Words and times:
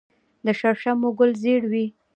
د 0.45 0.47
شړشمو 0.59 1.09
ګل 1.17 1.31
ژیړ 1.41 1.61
وي. 1.71 1.85